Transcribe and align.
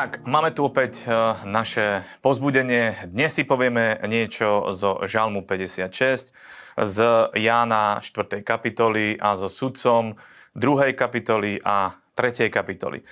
Tak, 0.00 0.24
máme 0.24 0.48
tu 0.56 0.64
opäť 0.64 1.04
e, 1.04 1.12
naše 1.44 2.00
pozbudenie. 2.24 2.96
Dnes 3.12 3.36
si 3.36 3.44
povieme 3.44 4.00
niečo 4.08 4.72
zo 4.72 5.04
Žalmu 5.04 5.44
56, 5.44 6.32
z 6.80 6.96
Jána 7.36 8.00
4. 8.00 8.40
kapitoly 8.40 9.20
a 9.20 9.36
so 9.36 9.52
sudcom 9.52 10.16
2. 10.56 10.96
kapitoly 10.96 11.60
a 11.60 12.00
3. 12.16 12.48
kapitoly. 12.48 13.04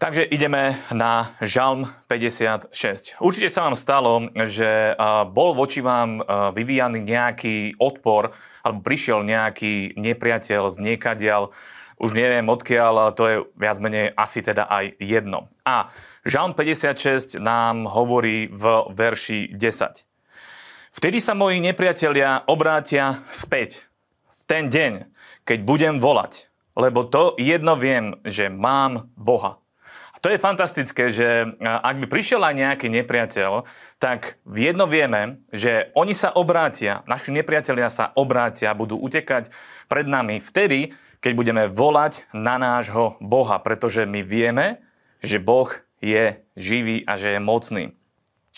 Takže 0.00 0.24
ideme 0.24 0.80
na 0.88 1.36
Žalm 1.44 1.84
56. 2.08 3.20
Určite 3.20 3.52
sa 3.52 3.68
vám 3.68 3.76
stalo, 3.76 4.32
že 4.48 4.96
e, 4.96 5.04
bol 5.28 5.52
voči 5.52 5.84
vám 5.84 6.24
e, 6.24 6.32
vyvíjaný 6.56 7.04
nejaký 7.04 7.76
odpor, 7.76 8.32
alebo 8.64 8.80
prišiel 8.80 9.20
nejaký 9.20 9.92
nepriateľ 10.00 10.72
z 10.72 10.76
niekadiaľ, 10.80 11.52
už 11.96 12.12
neviem 12.12 12.44
odkiaľ, 12.48 12.92
ale 12.96 13.12
to 13.16 13.24
je 13.28 13.36
viac 13.56 13.76
menej 13.80 14.12
asi 14.12 14.44
teda 14.44 14.68
aj 14.68 14.96
jedno. 15.00 15.48
A 15.64 15.92
Žalm 16.26 16.58
56 16.58 17.38
nám 17.38 17.86
hovorí 17.86 18.50
v 18.50 18.90
verši 18.90 19.54
10. 19.54 20.02
Vtedy 20.90 21.22
sa 21.22 21.38
moji 21.38 21.62
nepriatelia 21.62 22.42
obrátia 22.50 23.22
späť 23.30 23.86
v 24.34 24.40
ten 24.48 24.66
deň, 24.66 25.06
keď 25.46 25.58
budem 25.62 25.94
volať, 26.02 26.50
lebo 26.74 27.06
to 27.06 27.38
jedno 27.38 27.78
viem, 27.78 28.18
že 28.26 28.50
mám 28.50 29.12
Boha. 29.14 29.62
To 30.26 30.34
je 30.34 30.42
fantastické, 30.42 31.06
že 31.06 31.54
ak 31.62 32.02
by 32.02 32.10
prišiel 32.10 32.42
aj 32.42 32.58
nejaký 32.58 32.90
nepriateľ, 32.90 33.62
tak 34.02 34.42
jedno 34.42 34.90
vieme, 34.90 35.38
že 35.54 35.94
oni 35.94 36.18
sa 36.18 36.34
obrátia, 36.34 37.06
naši 37.06 37.30
nepriatelia 37.30 37.86
sa 37.86 38.10
obrátia, 38.18 38.74
budú 38.74 38.98
utekať 38.98 39.54
pred 39.86 40.02
nami 40.10 40.42
vtedy, 40.42 40.98
keď 41.22 41.32
budeme 41.38 41.64
volať 41.70 42.26
na 42.34 42.58
nášho 42.58 43.14
Boha, 43.22 43.62
pretože 43.62 44.02
my 44.02 44.26
vieme, 44.26 44.82
že 45.22 45.38
Boh 45.38 45.70
je 46.02 46.42
živý 46.58 47.06
a 47.06 47.14
že 47.14 47.38
je 47.38 47.40
mocný. 47.46 47.94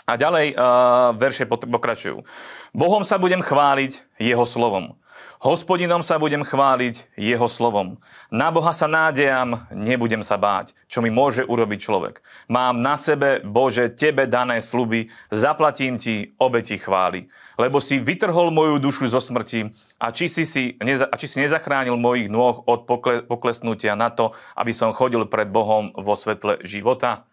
A 0.09 0.17
ďalej 0.17 0.57
uh, 0.57 1.13
verše 1.21 1.45
pokračujú. 1.45 2.25
Bohom 2.73 3.05
sa 3.05 3.21
budem 3.21 3.45
chváliť 3.45 4.09
jeho 4.17 4.49
slovom. 4.49 4.97
Hospodinom 5.39 6.03
sa 6.03 6.19
budem 6.19 6.43
chváliť 6.43 7.15
jeho 7.15 7.47
slovom. 7.47 8.03
Na 8.27 8.51
Boha 8.51 8.75
sa 8.75 8.91
nádejam, 8.91 9.63
nebudem 9.71 10.19
sa 10.27 10.35
báť, 10.35 10.75
čo 10.91 10.99
mi 10.99 11.15
môže 11.15 11.47
urobiť 11.47 11.79
človek. 11.79 12.19
Mám 12.51 12.83
na 12.83 12.99
sebe, 12.99 13.39
Bože, 13.47 13.87
tebe 13.95 14.27
dané 14.27 14.59
sluby, 14.59 15.15
zaplatím 15.31 15.95
ti 15.95 16.35
obeti 16.43 16.75
chvály. 16.75 17.31
Lebo 17.55 17.79
si 17.79 18.03
vytrhol 18.03 18.51
moju 18.51 18.83
dušu 18.83 19.07
zo 19.07 19.23
smrti 19.23 19.71
a 20.03 20.11
či 20.11 20.27
si, 20.27 20.43
si, 20.43 20.75
neza, 20.83 21.07
a 21.07 21.15
či 21.15 21.31
si 21.31 21.39
nezachránil 21.39 21.95
mojich 21.95 22.27
nôh 22.27 22.59
od 22.67 22.87
pokle, 22.87 23.23
poklesnutia 23.23 23.95
na 23.95 24.11
to, 24.11 24.35
aby 24.59 24.75
som 24.75 24.91
chodil 24.91 25.23
pred 25.31 25.47
Bohom 25.47 25.95
vo 25.95 26.19
svetle 26.19 26.59
života. 26.67 27.31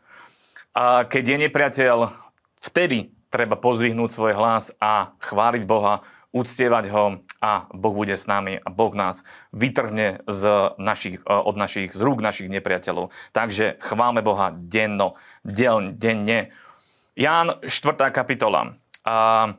A 0.78 1.10
keď 1.10 1.24
je 1.26 1.38
nepriateľ, 1.50 1.98
vtedy 2.62 3.16
treba 3.34 3.60
pozdvihnúť 3.60 4.14
svoj 4.14 4.34
hlas 4.38 4.72
a 4.78 5.12
chváliť 5.20 5.64
Boha, 5.68 6.06
uctievať 6.36 6.92
ho 6.92 7.04
a 7.42 7.68
Boh 7.74 7.94
bude 7.94 8.18
s 8.18 8.28
nami 8.28 8.60
a 8.60 8.70
Boh 8.70 8.94
nás 8.96 9.24
vytrhne 9.52 10.24
z 10.28 10.44
našich, 10.78 11.22
e, 11.24 11.34
od 11.34 11.56
našich, 11.56 11.92
z 11.92 12.02
rúk 12.02 12.24
našich 12.24 12.48
nepriateľov. 12.50 13.12
Takže 13.32 13.78
chváme 13.80 14.22
Boha 14.22 14.54
denno, 14.56 15.20
del, 15.44 15.94
denne. 15.96 16.52
Ján 17.16 17.60
4. 17.64 18.12
kapitola. 18.12 18.76
A 19.06 19.54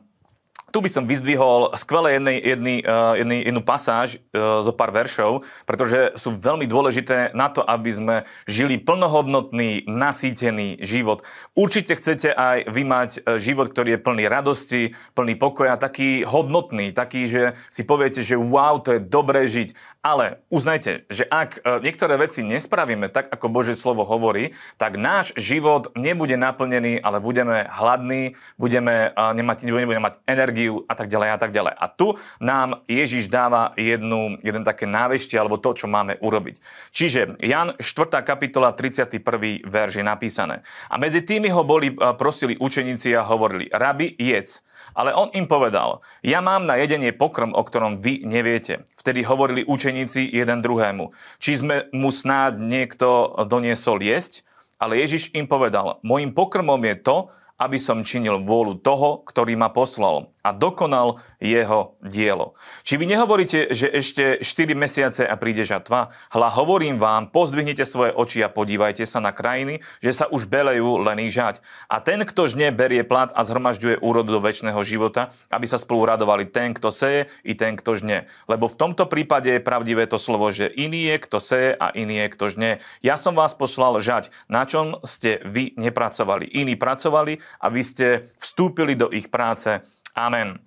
tu 0.67 0.83
by 0.83 0.91
som 0.91 1.07
vyzdvihol 1.07 1.71
skvelé 1.79 2.19
jedný, 2.19 2.35
jedný, 2.43 2.75
uh, 2.83 3.15
jedný, 3.15 3.37
jednu 3.39 3.61
pasáž 3.63 4.19
uh, 4.19 4.59
zo 4.67 4.75
pár 4.75 4.91
veršov, 4.91 5.47
pretože 5.63 6.11
sú 6.19 6.35
veľmi 6.35 6.67
dôležité 6.67 7.31
na 7.31 7.47
to, 7.47 7.63
aby 7.63 7.87
sme 7.87 8.15
žili 8.51 8.75
plnohodnotný, 8.75 9.87
nasýtený 9.87 10.83
život. 10.83 11.23
Určite 11.55 11.95
chcete 11.95 12.35
aj 12.35 12.67
vy 12.67 12.83
mať 12.83 13.09
uh, 13.23 13.39
život, 13.39 13.71
ktorý 13.71 13.95
je 13.95 14.03
plný 14.03 14.23
radosti, 14.27 14.81
plný 15.15 15.39
pokoja, 15.39 15.79
taký 15.79 16.27
hodnotný, 16.27 16.91
taký, 16.91 17.31
že 17.31 17.55
si 17.71 17.87
poviete, 17.87 18.19
že 18.19 18.35
wow, 18.35 18.83
to 18.83 18.99
je 18.99 18.99
dobré 18.99 19.47
žiť. 19.47 19.71
Ale 20.03 20.43
uznajte, 20.47 21.03
že 21.11 21.27
ak 21.27 21.83
niektoré 21.83 22.15
veci 22.15 22.39
nespravíme 22.39 23.11
tak, 23.11 23.27
ako 23.27 23.51
Božie 23.51 23.75
slovo 23.75 24.07
hovorí, 24.07 24.55
tak 24.79 24.95
náš 24.95 25.35
život 25.35 25.91
nebude 25.99 26.39
naplnený, 26.39 27.03
ale 27.03 27.19
budeme 27.19 27.67
hladní, 27.67 28.39
budeme, 28.55 29.11
nemať, 29.11 29.67
nebudeme 29.67 29.99
mať 29.99 30.23
energiu, 30.23 30.56
energiu 30.57 30.89
a 30.89 30.93
tak 30.97 31.07
ďalej 31.07 31.29
a 31.29 31.37
tak 31.37 31.51
ďalej. 31.53 31.73
A 31.77 31.85
tu 31.93 32.17
nám 32.41 32.81
Ježiš 32.89 33.29
dáva 33.29 33.77
jednu, 33.77 34.41
jeden 34.41 34.65
také 34.65 34.89
náveštie 34.89 35.37
alebo 35.37 35.61
to, 35.61 35.77
čo 35.77 35.85
máme 35.85 36.17
urobiť. 36.17 36.57
Čiže 36.89 37.37
Jan 37.45 37.77
4. 37.77 38.25
kapitola 38.25 38.73
31. 38.73 39.21
verž 39.61 40.01
je 40.01 40.05
napísané. 40.05 40.65
A 40.89 40.97
medzi 40.97 41.21
tými 41.21 41.53
ho 41.53 41.61
boli, 41.61 41.93
prosili 41.93 42.57
učeníci 42.57 43.13
a 43.13 43.21
hovorili, 43.21 43.69
rabi, 43.69 44.17
jedz. 44.17 44.65
Ale 44.97 45.13
on 45.13 45.29
im 45.37 45.45
povedal, 45.45 46.01
ja 46.25 46.41
mám 46.41 46.65
na 46.65 46.73
jedenie 46.81 47.13
pokrm, 47.13 47.53
o 47.53 47.61
ktorom 47.61 48.01
vy 48.01 48.25
neviete. 48.25 48.81
Vtedy 48.97 49.21
hovorili 49.21 49.61
učeníci 49.61 50.25
jeden 50.25 50.65
druhému, 50.65 51.13
či 51.37 51.61
sme 51.61 51.85
mu 51.93 52.09
snáď 52.09 52.57
niekto 52.57 53.37
doniesol 53.45 54.01
jesť? 54.01 54.41
Ale 54.77 54.97
Ježiš 55.01 55.33
im 55.33 55.49
povedal, 55.49 55.97
môjim 56.05 56.33
pokrmom 56.33 56.77
je 56.85 56.95
to, 57.01 57.17
aby 57.57 57.81
som 57.81 58.05
činil 58.05 58.45
vôľu 58.45 58.77
toho, 58.85 59.25
ktorý 59.25 59.57
ma 59.57 59.73
poslal 59.73 60.29
a 60.47 60.55
dokonal 60.55 61.19
jeho 61.43 61.99
dielo. 61.99 62.55
Či 62.87 62.95
vy 62.95 63.05
nehovoríte, 63.11 63.75
že 63.75 63.91
ešte 63.91 64.39
4 64.39 64.71
mesiace 64.79 65.27
a 65.27 65.35
príde 65.35 65.67
žatva? 65.67 66.15
Hla, 66.31 66.47
hovorím 66.55 66.95
vám, 66.95 67.27
pozdvihnite 67.35 67.83
svoje 67.83 68.15
oči 68.15 68.39
a 68.41 68.49
podívajte 68.49 69.03
sa 69.03 69.19
na 69.19 69.35
krajiny, 69.35 69.83
že 69.99 70.15
sa 70.15 70.25
už 70.31 70.47
belejú 70.47 71.03
len 71.03 71.19
ich 71.27 71.35
žať. 71.35 71.59
A 71.91 71.99
ten, 71.99 72.23
kto 72.23 72.47
žne, 72.47 72.71
berie 72.71 73.03
plat 73.03 73.27
a 73.35 73.43
zhromažďuje 73.43 73.99
úrodu 73.99 74.31
do 74.31 74.39
väčšného 74.39 74.79
života, 74.87 75.35
aby 75.51 75.67
sa 75.67 75.75
spolu 75.75 76.07
radovali 76.07 76.47
ten, 76.47 76.71
kto 76.71 76.95
seje, 76.95 77.27
i 77.43 77.53
ten, 77.59 77.75
kto 77.75 77.99
žne. 77.99 78.31
Lebo 78.47 78.71
v 78.71 78.79
tomto 78.79 79.03
prípade 79.05 79.51
je 79.51 79.61
pravdivé 79.61 80.07
to 80.07 80.15
slovo, 80.15 80.47
že 80.55 80.71
iný 80.71 81.11
je, 81.11 81.15
kto 81.27 81.37
seje 81.43 81.69
a 81.75 81.91
iný 81.91 82.23
je, 82.23 82.27
kto 82.33 82.45
žne. 82.55 82.71
Ja 83.03 83.19
som 83.19 83.35
vás 83.35 83.51
poslal 83.51 83.99
žať, 83.99 84.31
na 84.47 84.63
čom 84.63 85.03
ste 85.03 85.43
vy 85.43 85.75
nepracovali. 85.75 86.47
Iní 86.47 86.79
pracovali 86.79 87.43
a 87.59 87.67
vy 87.67 87.81
ste 87.83 88.07
vstúpili 88.39 88.95
do 88.95 89.11
ich 89.11 89.27
práce 89.27 89.83
Amen. 90.17 90.57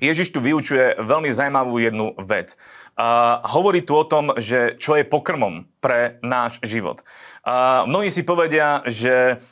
Ježiš 0.00 0.32
tu 0.32 0.40
vyučuje 0.40 0.96
veľmi 0.96 1.28
zaujímavú 1.28 1.76
jednu 1.76 2.16
vec. 2.24 2.56
Uh, 2.96 3.44
hovorí 3.44 3.84
tu 3.84 3.92
o 3.92 4.08
tom, 4.08 4.32
že 4.40 4.80
čo 4.80 4.96
je 4.96 5.04
pokrmom 5.04 5.68
pre 5.84 6.16
náš 6.24 6.56
život. 6.64 7.04
Uh, 7.44 7.84
mnohí 7.84 8.08
si 8.08 8.24
povedia, 8.24 8.80
že 8.88 9.44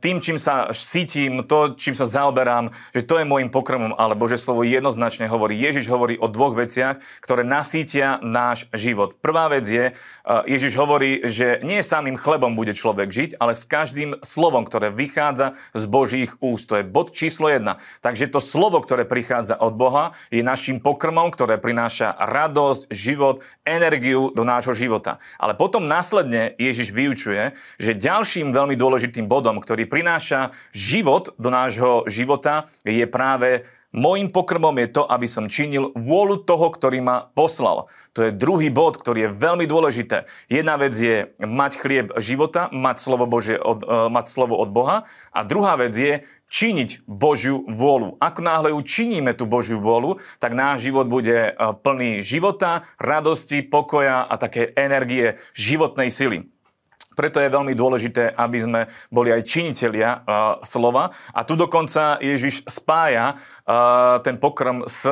tým, 0.00 0.24
čím 0.24 0.40
sa 0.40 0.72
cítim, 0.72 1.44
to, 1.44 1.76
čím 1.76 1.92
sa 1.92 2.08
zaoberám, 2.08 2.72
že 2.96 3.04
to 3.04 3.20
je 3.20 3.28
môjim 3.28 3.52
pokrmom, 3.52 3.92
ale 3.92 4.16
Bože 4.16 4.40
slovo 4.40 4.64
jednoznačne 4.64 5.28
hovorí. 5.28 5.60
Ježiš 5.60 5.92
hovorí 5.92 6.16
o 6.16 6.24
dvoch 6.24 6.56
veciach, 6.56 7.04
ktoré 7.20 7.44
nasítia 7.44 8.16
náš 8.24 8.64
život. 8.72 9.20
Prvá 9.20 9.52
vec 9.52 9.68
je, 9.68 9.92
Ježiš 10.24 10.72
hovorí, 10.80 11.28
že 11.28 11.60
nie 11.60 11.84
samým 11.84 12.16
chlebom 12.16 12.56
bude 12.56 12.72
človek 12.72 13.12
žiť, 13.12 13.30
ale 13.36 13.52
s 13.52 13.68
každým 13.68 14.24
slovom, 14.24 14.64
ktoré 14.64 14.88
vychádza 14.88 15.60
z 15.76 15.84
Božích 15.84 16.32
úst. 16.40 16.72
To 16.72 16.80
je 16.80 16.88
bod 16.88 17.12
číslo 17.12 17.52
jedna. 17.52 17.76
Takže 18.00 18.32
to 18.32 18.40
slovo, 18.40 18.80
ktoré 18.80 19.04
prichádza 19.04 19.60
od 19.60 19.76
Boha, 19.76 20.16
je 20.32 20.40
našim 20.40 20.80
pokrmom, 20.80 21.28
ktoré 21.28 21.60
prináša 21.60 22.16
radosť, 22.16 22.88
život, 22.88 23.44
energiu 23.68 24.32
do 24.32 24.48
nášho 24.48 24.72
života. 24.72 25.20
Ale 25.36 25.52
potom 25.52 25.84
následne 25.84 26.56
Ježiš 26.56 26.88
vyučuje, 26.88 27.52
že 27.76 27.92
ďalším 27.92 28.56
veľmi 28.56 28.80
dôležitým 28.80 29.28
bodom 29.28 29.41
bodom, 29.42 29.58
ktorý 29.58 29.90
prináša 29.90 30.54
život 30.70 31.34
do 31.34 31.50
nášho 31.50 32.06
života, 32.06 32.70
je 32.86 33.02
práve 33.10 33.66
Mojím 33.92 34.32
pokrmom 34.32 34.72
je 34.80 34.88
to, 34.88 35.04
aby 35.04 35.28
som 35.28 35.52
činil 35.52 35.92
vôľu 35.92 36.48
toho, 36.48 36.72
ktorý 36.72 37.04
ma 37.04 37.28
poslal. 37.36 37.92
To 38.16 38.24
je 38.24 38.32
druhý 38.32 38.72
bod, 38.72 38.96
ktorý 38.96 39.28
je 39.28 39.36
veľmi 39.36 39.68
dôležité. 39.68 40.24
Jedna 40.48 40.80
vec 40.80 40.96
je 40.96 41.28
mať 41.36 41.72
chlieb 41.76 42.08
života, 42.16 42.72
mať 42.72 43.04
slovo, 43.04 43.28
Bože 43.28 43.60
od, 43.60 43.84
uh, 43.84 44.08
mať 44.08 44.32
slovo 44.32 44.56
od 44.56 44.72
Boha. 44.72 45.04
A 45.28 45.44
druhá 45.44 45.76
vec 45.76 45.92
je 45.92 46.24
činiť 46.48 47.04
Božiu 47.04 47.68
vôľu. 47.68 48.16
Ako 48.16 48.40
náhle 48.40 48.72
ju 48.72 48.80
činíme 48.80 49.36
tú 49.36 49.44
Božiu 49.44 49.76
vôľu, 49.76 50.24
tak 50.40 50.56
náš 50.56 50.88
život 50.88 51.04
bude 51.04 51.52
plný 51.84 52.24
života, 52.24 52.88
radosti, 52.96 53.60
pokoja 53.60 54.24
a 54.24 54.40
také 54.40 54.72
energie 54.72 55.36
životnej 55.52 56.08
sily. 56.08 56.48
Preto 57.12 57.38
je 57.40 57.52
veľmi 57.52 57.72
dôležité, 57.76 58.32
aby 58.32 58.58
sme 58.58 58.80
boli 59.08 59.30
aj 59.32 59.46
činitelia 59.46 60.10
uh, 60.22 60.60
slova. 60.64 61.12
A 61.32 61.44
tu 61.46 61.54
dokonca 61.54 62.18
Ježiš 62.20 62.64
spája 62.66 63.36
uh, 63.36 64.18
ten 64.24 64.36
pokrm 64.36 64.84
s 64.88 65.06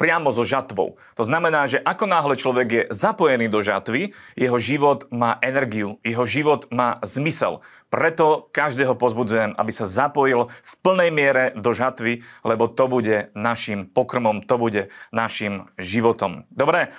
priamo 0.00 0.32
so 0.32 0.48
žatvou. 0.48 0.96
To 1.20 1.28
znamená, 1.28 1.68
že 1.68 1.76
ako 1.84 2.08
náhle 2.08 2.40
človek 2.40 2.68
je 2.72 2.82
zapojený 2.88 3.52
do 3.52 3.60
žatvy, 3.60 4.16
jeho 4.32 4.56
život 4.56 5.04
má 5.12 5.36
energiu, 5.44 6.00
jeho 6.00 6.24
život 6.24 6.64
má 6.72 6.96
zmysel. 7.04 7.60
Preto 7.92 8.48
každého 8.56 8.96
pozbudzujem, 8.96 9.52
aby 9.60 9.72
sa 9.76 9.84
zapojil 9.84 10.48
v 10.48 10.72
plnej 10.80 11.10
miere 11.12 11.44
do 11.52 11.76
žatvy, 11.76 12.24
lebo 12.48 12.64
to 12.72 12.88
bude 12.88 13.28
našim 13.36 13.84
pokrmom, 13.92 14.40
to 14.40 14.56
bude 14.56 14.88
našim 15.12 15.68
životom. 15.76 16.48
Dobre, 16.48 16.96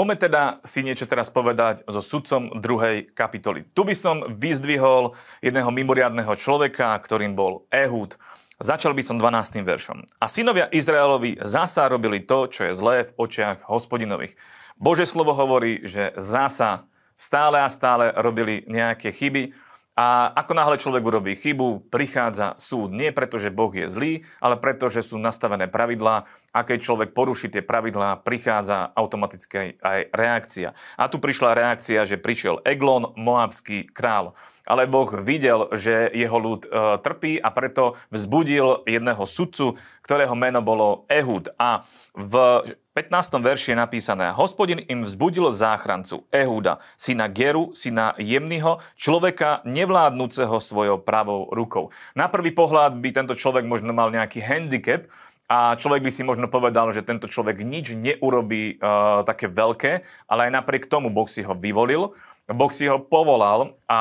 Poďme 0.00 0.16
teda 0.16 0.64
si 0.64 0.80
niečo 0.80 1.04
teraz 1.04 1.28
povedať 1.28 1.84
so 1.84 2.00
sudcom 2.00 2.56
druhej 2.56 3.12
kapitoly. 3.12 3.68
Tu 3.76 3.84
by 3.84 3.92
som 3.92 4.24
vyzdvihol 4.32 5.12
jedného 5.44 5.68
mimoriadného 5.68 6.40
človeka, 6.40 6.96
ktorým 7.04 7.36
bol 7.36 7.68
Ehud. 7.68 8.16
Začal 8.64 8.96
by 8.96 9.04
som 9.04 9.20
12. 9.20 9.60
veršom. 9.60 10.08
A 10.16 10.24
synovia 10.32 10.72
Izraelovi 10.72 11.44
zasa 11.44 11.84
robili 11.84 12.24
to, 12.24 12.48
čo 12.48 12.64
je 12.64 12.72
zlé 12.72 13.12
v 13.12 13.12
očiach 13.12 13.68
hospodinových. 13.68 14.40
Bože 14.80 15.04
slovo 15.04 15.36
hovorí, 15.36 15.84
že 15.84 16.16
zasa 16.16 16.88
stále 17.20 17.60
a 17.60 17.68
stále 17.68 18.08
robili 18.16 18.64
nejaké 18.72 19.12
chyby, 19.12 19.52
a 20.00 20.32
ako 20.32 20.56
náhle 20.56 20.80
človek 20.80 21.04
urobí 21.04 21.36
chybu, 21.36 21.92
prichádza 21.92 22.56
súd. 22.56 22.88
Nie 22.96 23.12
preto, 23.12 23.36
že 23.36 23.52
Boh 23.52 23.68
je 23.68 23.84
zlý, 23.84 24.24
ale 24.40 24.56
preto, 24.56 24.88
že 24.88 25.04
sú 25.04 25.20
nastavené 25.20 25.68
pravidlá 25.68 26.24
a 26.56 26.60
keď 26.64 26.78
človek 26.80 27.10
poruší 27.12 27.52
tie 27.52 27.60
pravidlá, 27.60 28.24
prichádza 28.24 28.96
automaticky 28.96 29.76
aj 29.76 30.08
reakcia. 30.08 30.72
A 30.96 31.04
tu 31.12 31.20
prišla 31.20 31.52
reakcia, 31.52 32.08
že 32.08 32.16
prišiel 32.16 32.64
Eglon, 32.64 33.12
moabský 33.12 33.92
král. 33.92 34.32
Ale 34.64 34.88
Boh 34.88 35.12
videl, 35.20 35.68
že 35.76 36.08
jeho 36.16 36.38
ľud 36.40 36.64
e, 36.64 36.68
trpí 37.04 37.36
a 37.36 37.52
preto 37.52 38.00
vzbudil 38.08 38.88
jedného 38.88 39.28
sudcu, 39.28 39.76
ktorého 40.00 40.32
meno 40.32 40.64
bolo 40.64 41.04
Ehud. 41.12 41.52
A 41.60 41.84
v 42.16 42.64
15. 43.00 43.40
verši 43.40 43.72
je 43.72 43.80
napísané, 43.80 44.28
hospodin 44.36 44.84
im 44.84 45.08
vzbudil 45.08 45.48
záchrancu 45.56 46.28
Ehúda, 46.28 46.84
syna 47.00 47.32
Geru, 47.32 47.72
syna 47.72 48.12
Jemnyho, 48.20 48.84
človeka 48.92 49.64
nevládnúceho 49.64 50.60
svojou 50.60 51.00
pravou 51.00 51.48
rukou. 51.48 51.88
Na 52.12 52.28
prvý 52.28 52.52
pohľad 52.52 53.00
by 53.00 53.08
tento 53.08 53.32
človek 53.32 53.64
možno 53.64 53.96
mal 53.96 54.12
nejaký 54.12 54.44
handicap, 54.44 55.08
a 55.48 55.74
človek 55.80 56.04
by 56.06 56.10
si 56.12 56.22
možno 56.22 56.46
povedal, 56.46 56.92
že 56.94 57.02
tento 57.02 57.26
človek 57.26 57.64
nič 57.64 57.96
neurobí 57.96 58.78
uh, 58.78 59.26
také 59.26 59.48
veľké, 59.50 60.04
ale 60.30 60.46
aj 60.46 60.62
napriek 60.62 60.86
tomu 60.86 61.08
Boh 61.10 61.26
si 61.26 61.42
ho 61.42 61.56
vyvolil, 61.56 62.14
Boh 62.46 62.70
si 62.70 62.84
ho 62.86 63.00
povolal 63.02 63.74
a 63.88 64.00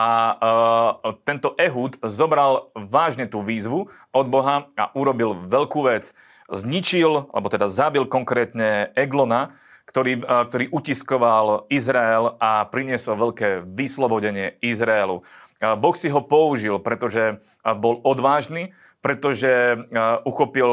uh, 1.01 1.18
tento 1.25 1.56
Ehud 1.57 1.98
zobral 2.06 2.69
vážne 2.75 3.25
tú 3.25 3.42
výzvu 3.42 3.88
od 4.13 4.25
Boha 4.28 4.69
a 4.75 4.92
urobil 4.94 5.40
veľkú 5.48 5.88
vec 5.88 6.13
zničil, 6.50 7.30
alebo 7.30 7.48
teda 7.50 7.69
zabil 7.69 8.10
konkrétne 8.10 8.94
Eglona, 8.98 9.54
ktorý, 9.90 10.22
ktorý 10.22 10.66
utiskoval 10.69 11.66
Izrael 11.74 12.38
a 12.38 12.69
priniesol 12.69 13.18
veľké 13.18 13.66
vyslobodenie 13.66 14.62
Izraelu. 14.62 15.25
Boh 15.60 15.96
si 15.98 16.13
ho 16.13 16.22
použil, 16.22 16.78
pretože 16.78 17.42
bol 17.66 17.98
odvážny, 18.06 18.72
pretože 19.00 19.80
uchopil 20.28 20.69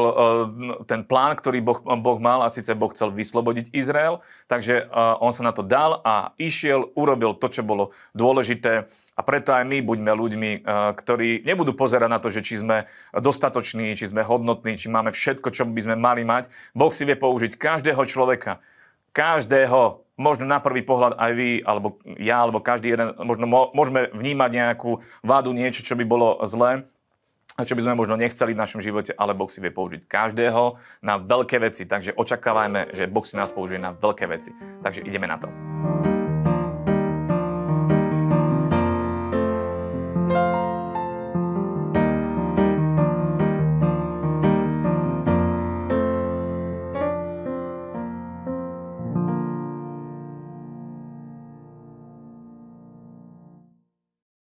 ten 0.83 1.07
plán, 1.07 1.39
ktorý 1.39 1.63
boh, 1.63 1.79
boh 1.79 2.19
mal 2.19 2.43
a 2.43 2.51
síce 2.51 2.75
Boh 2.75 2.91
chcel 2.91 3.15
vyslobodiť 3.15 3.71
Izrael, 3.71 4.19
takže 4.51 4.91
on 5.23 5.31
sa 5.31 5.47
na 5.47 5.55
to 5.55 5.63
dal 5.63 6.03
a 6.03 6.35
išiel, 6.35 6.91
urobil 6.91 7.39
to, 7.39 7.47
čo 7.47 7.63
bolo 7.63 7.95
dôležité. 8.11 8.91
A 9.17 9.21
preto 9.23 9.55
aj 9.55 9.63
my 9.63 9.79
buďme 9.79 10.11
ľuďmi, 10.11 10.51
ktorí 10.93 11.47
nebudú 11.47 11.71
pozerať 11.73 12.09
na 12.11 12.19
to, 12.19 12.27
že 12.27 12.43
či 12.43 12.59
sme 12.59 12.85
dostatoční, 13.15 13.95
či 13.95 14.11
sme 14.11 14.27
hodnotní, 14.27 14.75
či 14.75 14.91
máme 14.91 15.15
všetko, 15.15 15.47
čo 15.55 15.63
by 15.63 15.81
sme 15.87 15.95
mali 15.95 16.27
mať. 16.27 16.51
Boh 16.75 16.91
si 16.91 17.07
vie 17.07 17.15
použiť 17.15 17.55
každého 17.55 18.03
človeka, 18.05 18.59
každého, 19.15 20.03
možno 20.19 20.45
na 20.45 20.61
prvý 20.61 20.83
pohľad 20.85 21.15
aj 21.17 21.31
vy, 21.33 21.49
alebo 21.65 21.97
ja, 22.19 22.43
alebo 22.45 22.61
každý 22.61 22.93
jeden, 22.93 23.15
možno 23.17 23.47
môžeme 23.49 24.11
vnímať 24.13 24.51
nejakú 24.51 25.01
vádu, 25.25 25.55
niečo, 25.55 25.81
čo 25.81 25.97
by 25.97 26.05
bolo 26.05 26.37
zlé, 26.45 26.85
čo 27.65 27.73
by 27.73 27.89
sme 27.89 27.97
možno 27.97 28.21
nechceli 28.21 28.53
v 28.53 28.61
našom 28.61 28.85
živote, 28.85 29.17
ale 29.17 29.33
Boh 29.33 29.49
si 29.49 29.57
vie 29.57 29.73
použiť 29.73 30.05
každého 30.05 30.77
na 31.01 31.17
veľké 31.17 31.57
veci. 31.57 31.89
Takže 31.89 32.13
očakávajme, 32.13 32.93
že 32.93 33.09
Boh 33.09 33.25
si 33.25 33.33
nás 33.33 33.49
použije 33.49 33.81
na 33.81 33.97
veľké 33.97 34.29
veci. 34.29 34.53
Takže 34.85 35.01
ideme 35.01 35.25
na 35.25 35.41
to. 35.41 35.49